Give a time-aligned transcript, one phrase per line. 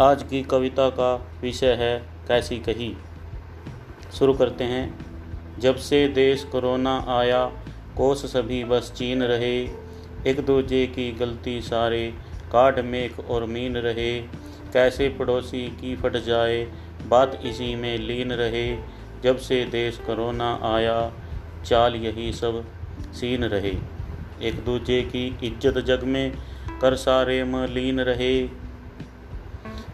[0.00, 2.96] आज की कविता का विषय है कैसी कही।
[4.18, 4.98] शुरू करते हैं।
[5.58, 7.44] जब से देश कोरोना आया,
[7.96, 9.62] कोस सभी बस चीन रहे।
[10.26, 12.14] एक दूजे की गलती सारे,
[12.52, 14.20] काट मेक और मीन रहे।
[14.72, 16.62] कैसे पड़ोसी की फट जाए,
[17.06, 18.76] बात इसी में लीन रहे।
[19.22, 21.12] जब से देश कोरोना आया,
[21.66, 22.64] चाल यही सब
[23.12, 23.74] सीन रहे।
[24.42, 26.32] एक दूजे की इज़्ज़त जग में,
[26.80, 28.65] कर सारे मलीन रहे।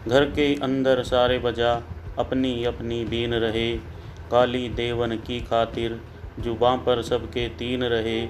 [0.07, 1.83] घर के अंदर सारे बजा,
[2.19, 3.75] अपनी अपनी बीन रहे।
[4.31, 6.01] काली देवन की खातिर
[6.39, 8.27] जुबां पर सबके तीन रहे।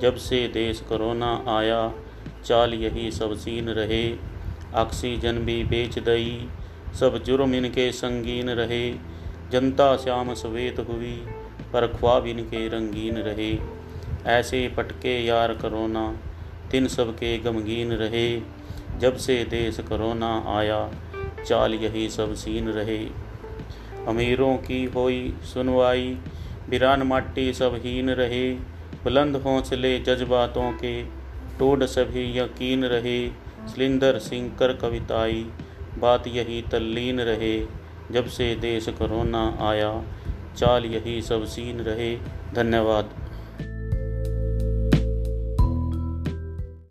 [0.00, 1.92] जब से देश कोरोना आया,
[2.44, 4.14] चाल यही सब सीन रहे।
[4.74, 6.48] ऑक्सीजन भी बेच दई,
[7.00, 8.90] सब जुर्म इनके संगीन रहे।
[9.50, 11.24] जनता श्याम सवेत हुई,
[11.72, 13.58] पर ख्वाब इनके रंगीन रहे।
[14.26, 16.16] ऐसे पटके यार करोना
[16.70, 18.61] दिन सबके गमगीन रहे।
[18.98, 20.90] जब से देश करोना आया,
[21.46, 23.06] चाल यही सब सीन रहे।
[24.08, 26.18] अमीरों की होई सुनवाई
[26.70, 28.52] बिरान माटी सब हीन रहे।
[29.04, 31.02] बुलंद हौसले जज्बातों के
[31.58, 33.28] टोड सभी यकीन रहे।
[33.68, 35.46] सिलिंदर सिंह कर कविताई,
[35.98, 37.66] बात यही तल्लीन रहे।
[38.10, 40.02] जब से देश कोरोना आया,
[40.56, 42.16] चाल यही सब सीन रहे।
[42.54, 43.21] धन्यवाद।